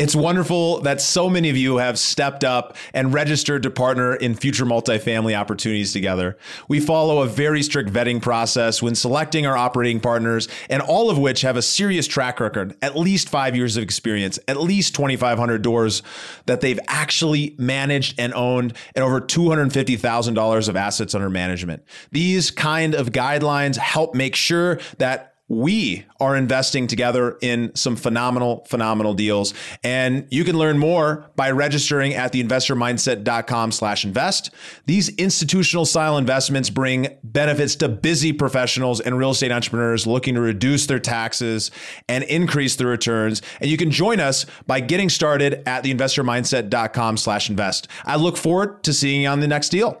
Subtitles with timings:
[0.00, 4.34] It's wonderful that so many of you have stepped up and registered to partner in
[4.34, 6.38] future multifamily opportunities together.
[6.68, 11.18] We follow a very strict vetting process when selecting our operating partners, and all of
[11.18, 15.60] which have a serious track record, at least five years of experience, at least 2,500
[15.60, 16.02] doors
[16.46, 21.84] that they've actually managed and owned, and over $250,000 of assets under management.
[22.10, 28.64] These kind of guidelines help make sure that we are investing together in some phenomenal,
[28.68, 29.52] phenomenal deals.
[29.82, 34.50] And you can learn more by registering at theinvestormindset.com slash invest.
[34.86, 40.40] These institutional style investments bring benefits to busy professionals and real estate entrepreneurs looking to
[40.40, 41.72] reduce their taxes
[42.08, 43.42] and increase their returns.
[43.60, 47.88] And you can join us by getting started at theinvestormindset.com slash invest.
[48.04, 50.00] I look forward to seeing you on the next deal.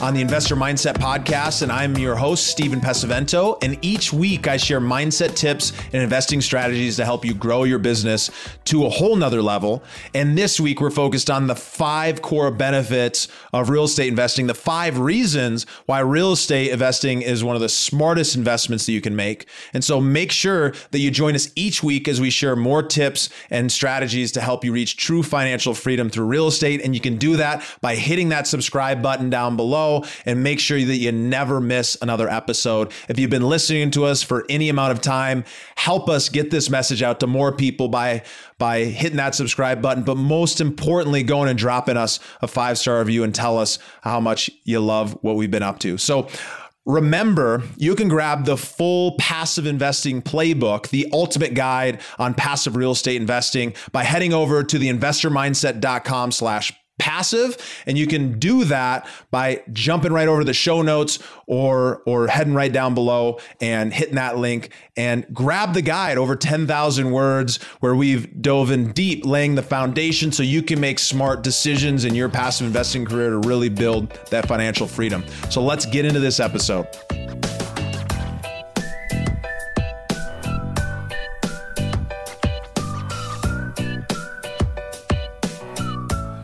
[0.00, 1.62] on the Investor Mindset Podcast.
[1.62, 3.58] And I'm your host, Steven Pesavento.
[3.64, 7.80] And each week I share mindset tips and investing strategies to help you grow your
[7.80, 8.30] business
[8.66, 9.82] to a whole nother level.
[10.14, 14.54] And this week we're focused on the five core benefits of real estate investing, the
[14.54, 19.16] five reasons why real estate investing is one of the smartest investments that you can
[19.16, 19.48] make.
[19.72, 23.30] And so make sure that you join us each week as we share more tips
[23.50, 26.82] and strategies to help you reach true financial freedom through real estate.
[26.84, 29.87] And you can do that by hitting that subscribe button down below
[30.24, 32.92] and make sure that you never miss another episode.
[33.08, 35.44] If you've been listening to us for any amount of time,
[35.76, 38.22] help us get this message out to more people by
[38.58, 42.98] by hitting that subscribe button, but most importantly, going and dropping us a five star
[42.98, 45.96] review and tell us how much you love what we've been up to.
[45.98, 46.28] So,
[46.88, 52.92] Remember, you can grab the full passive investing playbook, the ultimate guide on passive real
[52.92, 59.08] estate investing by heading over to the investormindset.com slash passive and you can do that
[59.30, 64.16] by jumping right over the show notes or or heading right down below and hitting
[64.16, 69.54] that link and grab the guide over 10,000 words where we've dove in deep laying
[69.54, 73.68] the foundation so you can make smart decisions in your passive investing career to really
[73.68, 75.24] build that financial freedom.
[75.50, 76.86] So let's get into this episode.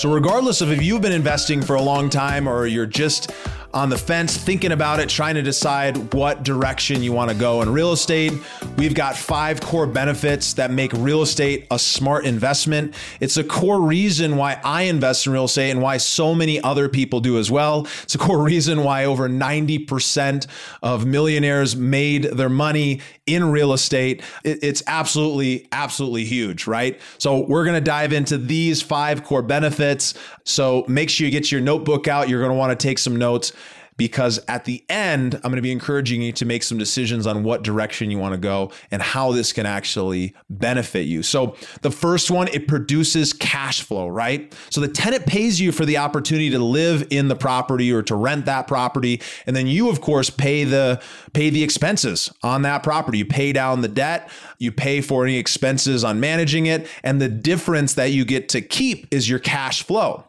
[0.00, 3.32] So, regardless of if you've been investing for a long time or you're just
[3.72, 7.62] on the fence, thinking about it, trying to decide what direction you want to go
[7.62, 8.32] in real estate.
[8.76, 12.94] We've got five core benefits that make real estate a smart investment.
[13.20, 16.88] It's a core reason why I invest in real estate and why so many other
[16.88, 17.86] people do as well.
[18.02, 20.46] It's a core reason why over 90%
[20.82, 24.22] of millionaires made their money in real estate.
[24.42, 27.00] It's absolutely, absolutely huge, right?
[27.18, 30.14] So we're going to dive into these five core benefits.
[30.44, 32.28] So make sure you get your notebook out.
[32.28, 33.52] You're going to want to take some notes
[34.00, 37.42] because at the end, I'm going to be encouraging you to make some decisions on
[37.42, 41.22] what direction you want to go and how this can actually benefit you.
[41.22, 44.54] So, the first one, it produces cash flow, right?
[44.70, 48.14] So, the tenant pays you for the opportunity to live in the property or to
[48.14, 51.02] rent that property, and then you of course pay the
[51.34, 53.18] pay the expenses on that property.
[53.18, 57.28] You pay down the debt, you pay for any expenses on managing it, and the
[57.28, 60.24] difference that you get to keep is your cash flow.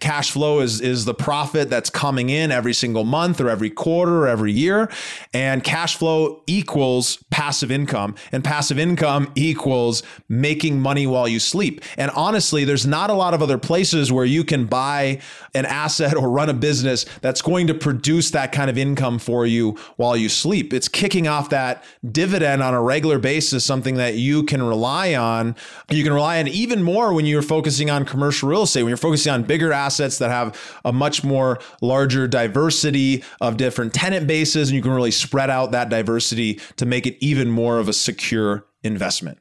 [0.00, 4.24] Cash flow is is the profit that's coming in every single month or every quarter
[4.24, 4.90] or every year.
[5.34, 8.14] And cash flow equals passive income.
[8.32, 11.82] And passive income equals making money while you sleep.
[11.96, 15.20] And honestly, there's not a lot of other places where you can buy
[15.54, 19.46] an asset or run a business that's going to produce that kind of income for
[19.46, 20.72] you while you sleep.
[20.72, 25.54] It's kicking off that dividend on a regular basis, something that you can rely on.
[25.90, 28.96] You can rely on even more when you're focusing on commercial real estate, when you're
[28.96, 29.81] focusing on bigger assets
[30.18, 34.68] that have a much more larger diversity of different tenant bases.
[34.68, 37.92] And you can really spread out that diversity to make it even more of a
[37.92, 39.38] secure investment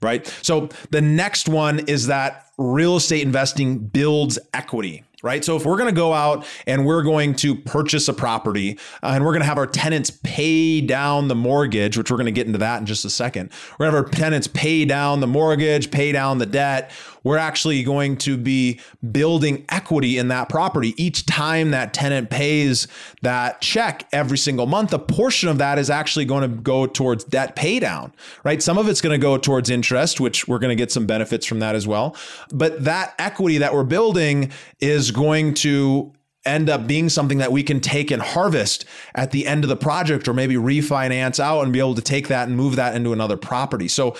[0.00, 0.26] right?
[0.42, 5.04] So the next one is that real estate investing builds equity.
[5.22, 5.44] Right?
[5.44, 9.12] So if we're going to go out and we're going to purchase a property uh,
[9.14, 12.32] and we're going to have our tenants pay down the mortgage, which we're going to
[12.32, 13.50] get into that in just a second.
[13.72, 16.92] We're going to have our tenants pay down the mortgage, pay down the debt.
[17.24, 18.80] We're actually going to be
[19.10, 20.94] building equity in that property.
[21.02, 22.86] Each time that tenant pays
[23.22, 27.24] that check every single month, a portion of that is actually going to go towards
[27.24, 28.62] debt pay down, right?
[28.62, 31.44] Some of it's going to go towards interest, which we're going to get some benefits
[31.44, 32.16] from that as well.
[32.50, 36.12] But that equity that we're building is going to
[36.44, 38.84] end up being something that we can take and harvest
[39.14, 42.28] at the end of the project or maybe refinance out and be able to take
[42.28, 43.88] that and move that into another property.
[43.88, 44.16] So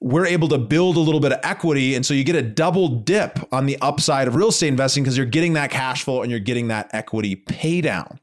[0.00, 1.94] we're able to build a little bit of equity.
[1.94, 5.16] And so you get a double dip on the upside of real estate investing because
[5.16, 8.20] you're getting that cash flow and you're getting that equity pay down.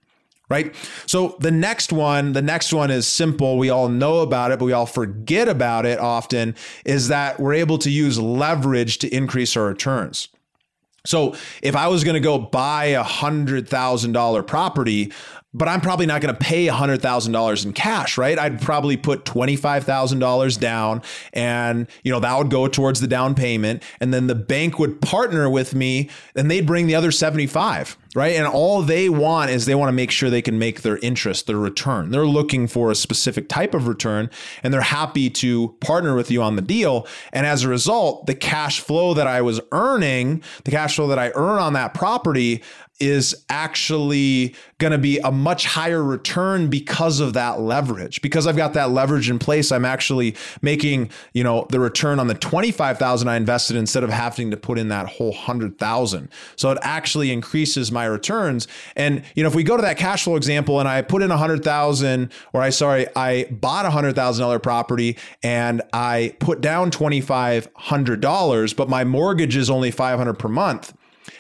[0.48, 0.76] Right.
[1.06, 3.58] So the next one, the next one is simple.
[3.58, 7.54] We all know about it, but we all forget about it often is that we're
[7.54, 10.28] able to use leverage to increase our returns.
[11.06, 15.12] So if I was going to go buy a hundred thousand dollar property,
[15.54, 18.40] but I'm probably not going to pay a $100,000 in cash, right?
[18.40, 21.02] I'd probably put $25,000 down
[21.34, 23.84] and, you know, that would go towards the down payment.
[24.00, 28.36] And then the bank would partner with me and they'd bring the other 75, right?
[28.36, 31.48] And all they want is they want to make sure they can make their interest,
[31.48, 32.12] their return.
[32.12, 34.30] They're looking for a specific type of return
[34.64, 37.08] and they're happy to partner with you on the deal.
[37.32, 41.20] And as a result, the cash flow that I was earning, the cash flow that
[41.20, 42.62] I earn on that property,
[43.02, 48.22] is actually going to be a much higher return because of that leverage.
[48.22, 52.28] Because I've got that leverage in place, I'm actually making, you know, the return on
[52.28, 56.30] the 25,000 I invested instead of having to put in that whole 100,000.
[56.56, 58.68] So it actually increases my returns.
[58.96, 61.32] And, you know, if we go to that cash flow example and I put in
[61.32, 68.76] a 100,000 or I sorry, I bought a $100,000 property and I put down $2,500,
[68.76, 70.94] but my mortgage is only 500 per month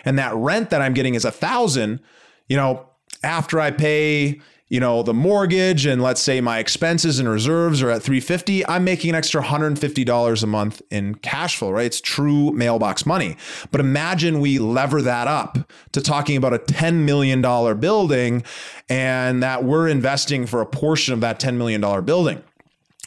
[0.05, 1.99] and that rent that I'm getting is a thousand,
[2.47, 2.87] you know,
[3.23, 4.41] after I pay,
[4.71, 8.85] you know, the mortgage and let's say my expenses and reserves are at 350, I'm
[8.85, 11.85] making an extra $150 a month in cash flow, right?
[11.85, 13.35] It's true mailbox money.
[13.71, 15.57] But imagine we lever that up
[15.91, 17.41] to talking about a $10 million
[17.81, 18.43] building
[18.87, 22.41] and that we're investing for a portion of that $10 million building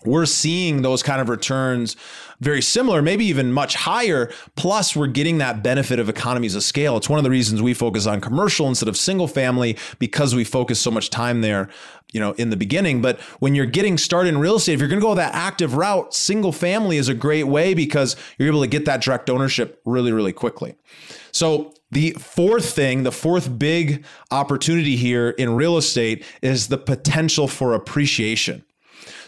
[0.05, 1.97] we're seeing those kind of returns
[2.41, 4.31] very similar, maybe even much higher.
[4.57, 6.97] Plus, we're getting that benefit of economies of scale.
[6.97, 10.45] It's one of the reasons we focus on commercial instead of single family because we
[10.45, 11.69] focus so much time there,
[12.13, 13.01] you know, in the beginning.
[13.01, 15.75] But when you're getting started in real estate, if you're going to go that active
[15.75, 19.81] route, single family is a great way because you're able to get that direct ownership
[19.85, 20.75] really, really quickly.
[21.33, 27.47] So, the fourth thing, the fourth big opportunity here in real estate is the potential
[27.47, 28.65] for appreciation.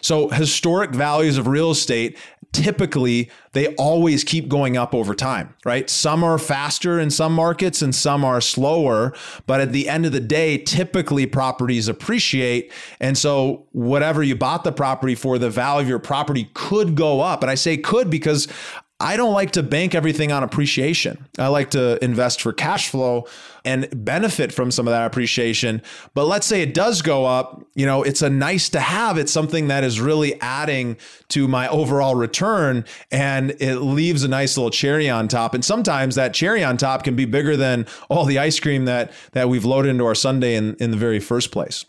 [0.07, 2.17] So historic values of real estate
[2.53, 5.89] typically they always keep going up over time, right?
[5.91, 9.15] Some are faster in some markets and some are slower,
[9.47, 12.73] but at the end of the day, typically properties appreciate.
[13.01, 17.21] And so whatever you bought the property for, the value of your property could go
[17.21, 17.43] up.
[17.43, 18.49] And I say could because
[18.99, 21.27] I don't like to bank everything on appreciation.
[21.39, 23.27] I like to invest for cash flow
[23.63, 25.83] and benefit from some of that appreciation.
[26.15, 29.19] But let's say it does go up, you know, it's a nice to have.
[29.19, 30.97] It's something that is really adding
[31.29, 35.53] to my overall return and it leaves a nice little cherry on top.
[35.53, 39.13] And sometimes that cherry on top can be bigger than all the ice cream that
[39.33, 41.85] that we've loaded into our sundae in, in the very first place.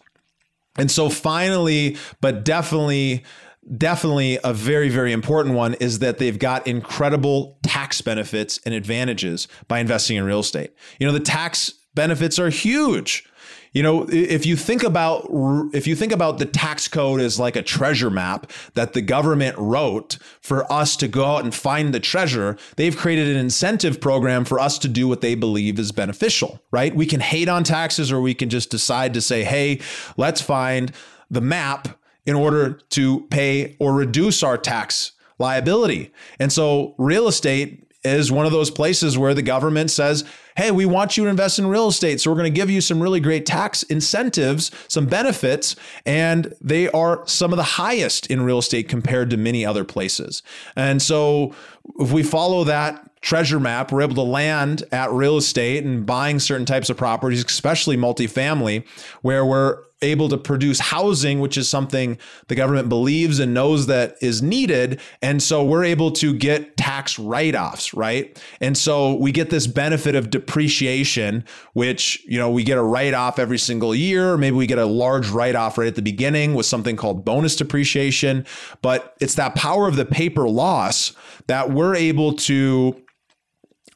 [0.77, 3.23] And so finally, but definitely
[3.75, 9.47] definitely a very, very important one is that they've got incredible tax benefits and advantages
[9.67, 10.73] by investing in real estate.
[10.99, 13.27] You know, the tax benefits are huge.
[13.73, 15.29] You know, if you think about
[15.73, 19.55] if you think about the tax code as like a treasure map that the government
[19.57, 24.45] wrote for us to go out and find the treasure, they've created an incentive program
[24.45, 26.95] for us to do what they believe is beneficial, right?
[26.95, 29.81] We can hate on taxes or we can just decide to say, "Hey,
[30.15, 30.91] let's find
[31.29, 36.11] the map in order to pay or reduce our tax liability.
[36.39, 40.23] And so real estate is one of those places where the government says,
[40.57, 42.19] hey, we want you to invest in real estate.
[42.19, 46.89] So we're going to give you some really great tax incentives, some benefits, and they
[46.89, 50.41] are some of the highest in real estate compared to many other places.
[50.75, 51.53] And so
[51.99, 56.39] if we follow that treasure map, we're able to land at real estate and buying
[56.39, 58.83] certain types of properties, especially multifamily,
[59.21, 64.15] where we're able to produce housing, which is something the government believes and knows that
[64.21, 64.99] is needed.
[65.21, 68.41] And so we're able to get tax write offs, right?
[68.61, 73.13] And so we get this benefit of depreciation, which, you know, we get a write
[73.13, 74.37] off every single year.
[74.37, 77.55] Maybe we get a large write off right at the beginning with something called bonus
[77.55, 78.45] depreciation.
[78.81, 81.13] But it's that power of the paper loss
[81.47, 82.99] that we're able to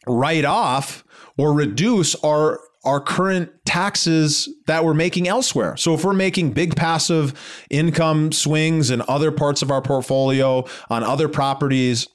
[0.06, 1.04] write off
[1.38, 5.78] or reduce our our current taxes that we're making elsewhere.
[5.78, 7.40] So if we're making big passive
[7.70, 12.08] income swings in other parts of our portfolio on other properties,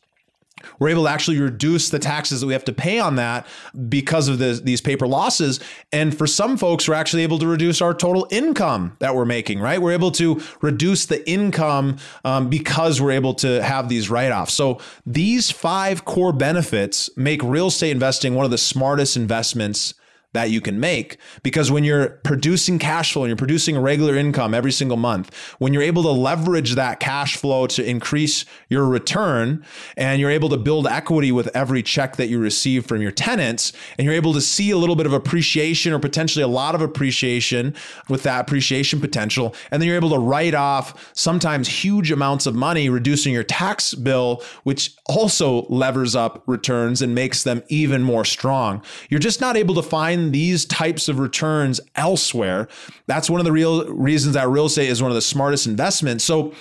[0.78, 3.46] we're able to actually reduce the taxes that we have to pay on that
[3.88, 5.60] because of the, these paper losses.
[5.92, 9.60] And for some folks, we're actually able to reduce our total income that we're making,
[9.60, 9.80] right?
[9.80, 14.54] We're able to reduce the income um, because we're able to have these write offs.
[14.54, 19.94] So these five core benefits make real estate investing one of the smartest investments
[20.36, 24.14] that you can make because when you're producing cash flow and you're producing a regular
[24.16, 28.86] income every single month, when you're able to leverage that cash flow to increase your
[28.86, 29.64] return
[29.96, 33.72] and you're able to build equity with every check that you receive from your tenants
[33.98, 36.82] and you're able to see a little bit of appreciation or potentially a lot of
[36.82, 37.74] appreciation
[38.08, 42.54] with that appreciation potential and then you're able to write off sometimes huge amounts of
[42.54, 48.24] money reducing your tax bill which also levers up returns and makes them even more
[48.24, 48.82] strong.
[49.08, 52.68] You're just not able to find these types of returns elsewhere.
[53.06, 56.24] That's one of the real reasons that real estate is one of the smartest investments.
[56.24, 56.52] So,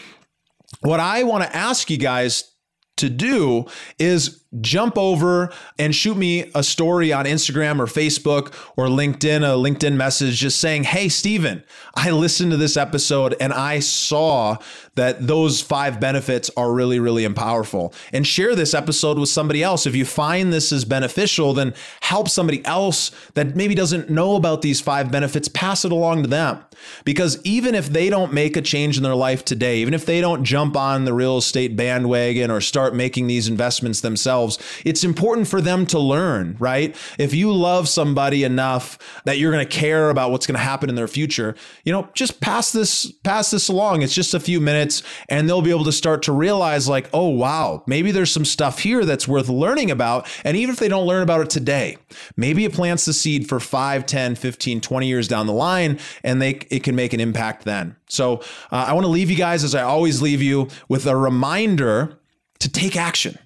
[0.82, 2.52] what I want to ask you guys
[2.98, 3.66] to do
[4.00, 9.56] is jump over and shoot me a story on Instagram or Facebook or LinkedIn, a
[9.56, 11.64] LinkedIn message just saying, Hey, Steven,
[11.96, 14.58] I listened to this episode and I saw
[14.96, 17.94] that those five benefits are really, really powerful.
[18.14, 19.86] And share this episode with somebody else.
[19.86, 24.62] If you find this is beneficial, then help somebody else that maybe doesn't know about
[24.62, 26.64] these five benefits, pass it along to them.
[27.04, 30.22] Because even if they don't make a change in their life today, even if they
[30.22, 35.04] don't jump on the real estate bandwagon or start making these investments themselves, themselves, it's
[35.04, 36.96] important for them to learn, right?
[37.18, 40.90] If you love somebody enough that you're going to care about what's going to happen
[40.90, 44.02] in their future, you know, just pass this pass this along.
[44.02, 47.30] It's just a few minutes and they'll be able to start to realize like, "Oh,
[47.30, 51.06] wow, maybe there's some stuff here that's worth learning about." And even if they don't
[51.06, 51.98] learn about it today,
[52.36, 56.42] maybe it plants the seed for 5, 10, 15, 20 years down the line and
[56.42, 57.96] they it can make an impact then.
[58.08, 58.38] So,
[58.72, 62.20] uh, I want to leave you guys as I always leave you with a reminder
[62.60, 63.38] to take action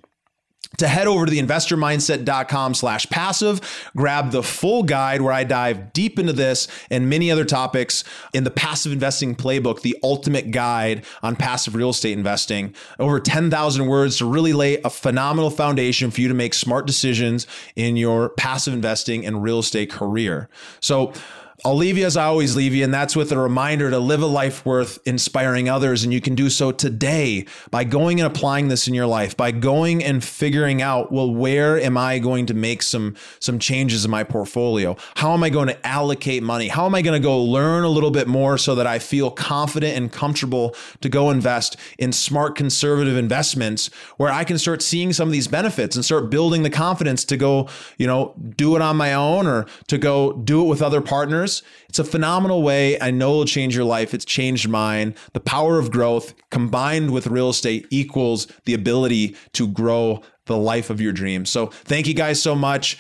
[0.78, 5.94] to head over to the investormindset.com slash passive, grab the full guide where I dive
[5.94, 11.06] deep into this and many other topics in the passive investing playbook, the ultimate guide
[11.22, 12.74] on passive real estate investing.
[13.00, 17.48] Over 10,000 words to really lay a phenomenal foundation for you to make smart decisions
[17.76, 20.50] in your passive investing and real estate career.
[20.82, 21.14] So
[21.66, 24.22] I'll leave you as I always leave you, and that's with a reminder to live
[24.22, 26.06] a life worth inspiring others.
[26.06, 29.52] And you can do so today by going and applying this in your life, by
[29.52, 34.12] going and figuring out, well, where am I going to make some, some changes in
[34.12, 34.96] my portfolio?
[35.16, 36.70] How am I going to allocate money?
[36.70, 39.30] How am I going to go learn a little bit more so that I feel
[39.30, 45.12] confident and comfortable to go invest in smart conservative investments where I can start seeing
[45.12, 48.82] some of these benefits and start building the confidence to go, you know, do it
[48.82, 51.49] on my own or to go do it with other partners
[51.88, 53.00] it's a phenomenal way.
[53.00, 54.14] I know it'll change your life.
[54.14, 55.16] It's changed mine.
[55.34, 60.90] The power of growth combined with real estate equals the ability to grow the life
[60.90, 61.50] of your dreams.
[61.50, 62.98] So thank you guys so much.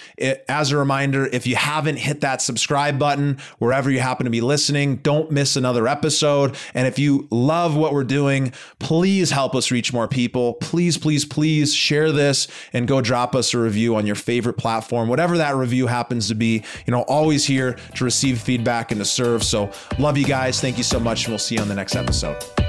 [0.47, 4.39] As a reminder, if you haven't hit that subscribe button wherever you happen to be
[4.39, 6.55] listening, don't miss another episode.
[6.73, 10.53] And if you love what we're doing, please help us reach more people.
[10.53, 15.09] Please, please, please share this and go drop us a review on your favorite platform,
[15.09, 16.63] whatever that review happens to be.
[16.85, 19.43] You know, always here to receive feedback and to serve.
[19.43, 20.61] So love you guys.
[20.61, 21.25] Thank you so much.
[21.25, 22.68] And we'll see you on the next episode.